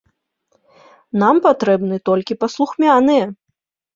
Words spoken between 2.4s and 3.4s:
паслухмяныя!